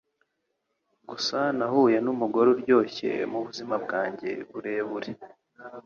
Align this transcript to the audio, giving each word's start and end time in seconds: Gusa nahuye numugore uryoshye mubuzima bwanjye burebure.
Gusa 1.09 1.39
nahuye 1.57 1.97
numugore 2.05 2.47
uryoshye 2.55 3.09
mubuzima 3.31 3.75
bwanjye 3.83 4.29
burebure. 4.51 5.11